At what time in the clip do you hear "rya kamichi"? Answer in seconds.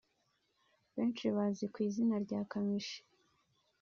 2.25-2.99